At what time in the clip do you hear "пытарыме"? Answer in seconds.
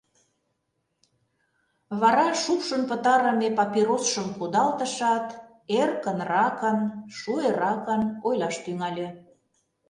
2.89-3.49